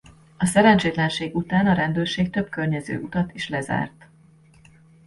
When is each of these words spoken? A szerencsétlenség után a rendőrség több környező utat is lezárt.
A 0.37 0.45
szerencsétlenség 0.45 1.35
után 1.35 1.67
a 1.67 1.73
rendőrség 1.73 2.29
több 2.29 2.49
környező 2.49 2.99
utat 3.01 3.33
is 3.33 3.49
lezárt. 3.49 4.07